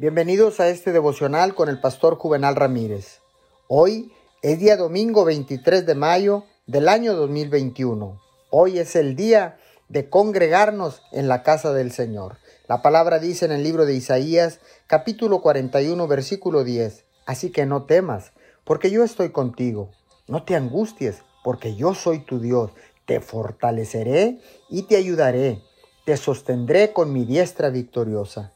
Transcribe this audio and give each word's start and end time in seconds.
Bienvenidos 0.00 0.60
a 0.60 0.68
este 0.68 0.92
devocional 0.92 1.56
con 1.56 1.68
el 1.68 1.80
pastor 1.80 2.18
Juvenal 2.18 2.54
Ramírez. 2.54 3.18
Hoy 3.66 4.12
es 4.42 4.60
día 4.60 4.76
domingo 4.76 5.24
23 5.24 5.84
de 5.86 5.96
mayo 5.96 6.44
del 6.68 6.88
año 6.88 7.16
2021. 7.16 8.22
Hoy 8.50 8.78
es 8.78 8.94
el 8.94 9.16
día 9.16 9.58
de 9.88 10.08
congregarnos 10.08 11.02
en 11.10 11.26
la 11.26 11.42
casa 11.42 11.72
del 11.72 11.90
Señor. 11.90 12.36
La 12.68 12.80
palabra 12.80 13.18
dice 13.18 13.44
en 13.44 13.50
el 13.50 13.64
libro 13.64 13.86
de 13.86 13.94
Isaías 13.94 14.60
capítulo 14.86 15.40
41 15.40 16.06
versículo 16.06 16.62
10. 16.62 17.04
Así 17.26 17.50
que 17.50 17.66
no 17.66 17.82
temas, 17.82 18.30
porque 18.62 18.92
yo 18.92 19.02
estoy 19.02 19.30
contigo. 19.30 19.90
No 20.28 20.44
te 20.44 20.54
angusties, 20.54 21.24
porque 21.42 21.74
yo 21.74 21.94
soy 21.94 22.20
tu 22.20 22.38
Dios. 22.38 22.70
Te 23.04 23.18
fortaleceré 23.18 24.38
y 24.70 24.82
te 24.82 24.94
ayudaré. 24.96 25.60
Te 26.04 26.16
sostendré 26.16 26.92
con 26.92 27.12
mi 27.12 27.24
diestra 27.24 27.70
victoriosa 27.70 28.52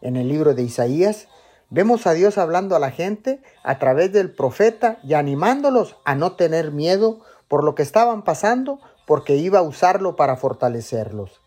en 0.00 0.16
el 0.16 0.28
libro 0.28 0.54
de 0.54 0.62
Isaías, 0.62 1.28
vemos 1.70 2.06
a 2.06 2.12
Dios 2.12 2.38
hablando 2.38 2.76
a 2.76 2.78
la 2.78 2.90
gente 2.90 3.42
a 3.62 3.78
través 3.78 4.12
del 4.12 4.30
profeta 4.32 4.98
y 5.02 5.14
animándolos 5.14 5.96
a 6.04 6.14
no 6.14 6.32
tener 6.36 6.72
miedo 6.72 7.20
por 7.48 7.64
lo 7.64 7.74
que 7.74 7.82
estaban 7.82 8.22
pasando, 8.22 8.80
porque 9.06 9.36
iba 9.36 9.60
a 9.60 9.62
usarlo 9.62 10.16
para 10.16 10.36
fortalecerlos. 10.36 11.40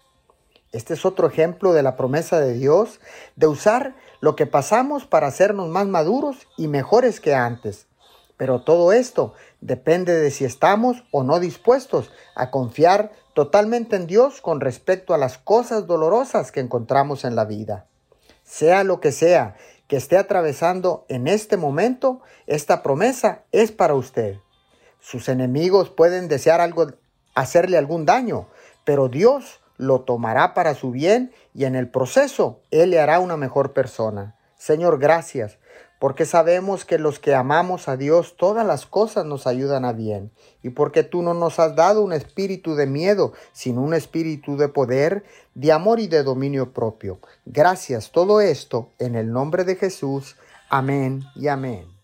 Este 0.72 0.94
es 0.94 1.06
otro 1.06 1.28
ejemplo 1.28 1.74
de 1.74 1.84
la 1.84 1.98
promesa 1.98 2.40
de 2.40 2.54
Dios 2.54 3.02
de 3.36 3.48
usar 3.48 3.96
lo 4.22 4.36
que 4.36 4.46
pasamos 4.46 5.06
para 5.06 5.28
hacernos 5.28 5.68
más 5.70 5.88
maduros 5.88 6.48
y 6.58 6.68
mejores 6.68 7.20
que 7.20 7.36
antes. 7.36 7.88
Pero 8.38 8.64
todo 8.64 8.94
esto 8.94 9.34
depende 9.60 10.16
de 10.16 10.32
si 10.32 10.46
estamos 10.46 11.04
o 11.12 11.24
no 11.24 11.40
dispuestos 11.40 12.12
a 12.36 12.50
confiar 12.52 13.12
totalmente 13.34 13.96
en 13.96 14.08
Dios 14.08 14.42
con 14.42 14.62
respecto 14.62 15.14
a 15.14 15.18
las 15.18 15.38
cosas 15.38 15.86
dolorosas 15.86 16.52
que 16.52 16.62
encontramos 16.62 17.26
en 17.26 17.36
la 17.36 17.46
vida. 17.46 17.86
Sea 18.52 18.84
lo 18.84 19.00
que 19.00 19.14
sea 19.14 19.56
que 19.88 19.96
esté 19.96 20.18
atravesando 20.18 21.06
en 21.08 21.30
este 21.30 21.56
momento, 21.56 22.20
esta 22.48 22.84
promesa 22.84 23.44
es 23.54 23.72
para 23.72 23.94
usted. 23.94 24.40
Sus 25.00 25.30
enemigos 25.30 25.90
pueden 25.90 26.28
desear 26.28 26.60
algo, 26.60 26.88
hacerle 27.34 27.78
algún 27.78 28.06
daño, 28.06 28.50
pero 28.84 29.08
Dios 29.08 29.62
lo 29.78 30.02
tomará 30.02 30.54
para 30.54 30.76
su 30.76 30.92
bien 30.92 31.32
y 31.54 31.64
en 31.64 31.78
el 31.78 31.88
proceso 31.88 32.60
Él 32.72 32.90
le 32.90 33.00
hará 33.00 33.22
una 33.22 33.38
mejor 33.38 33.72
persona. 33.72 34.36
Señor, 34.62 35.00
gracias 35.00 35.58
porque 35.98 36.26
sabemos 36.26 36.86
que 36.86 37.00
los 37.00 37.18
que 37.18 37.34
amamos 37.34 37.88
a 37.88 37.98
Dios, 37.98 38.36
todas 38.38 38.66
las 38.66 38.86
cosas 38.86 39.26
nos 39.26 39.48
ayudan 39.48 39.86
a 39.86 39.94
bien, 39.94 40.32
y 40.62 40.70
porque 40.70 41.04
tú 41.04 41.24
no 41.24 41.34
nos 41.34 41.60
has 41.60 41.76
dado 41.76 42.04
un 42.04 42.14
espíritu 42.14 42.76
de 42.76 42.86
miedo, 42.86 43.34
sino 43.54 43.82
un 43.82 43.96
espíritu 43.96 44.56
de 44.58 44.68
poder, 44.68 45.24
de 45.56 45.72
amor 45.72 46.00
y 46.00 46.08
de 46.08 46.22
dominio 46.22 46.74
propio. 46.74 47.20
Gracias 47.46 48.12
todo 48.12 48.40
esto 48.40 48.90
en 49.00 49.16
el 49.16 49.32
nombre 49.32 49.64
de 49.64 49.76
Jesús. 49.76 50.36
Amén 50.70 51.24
y 51.36 51.48
amén. 51.48 52.01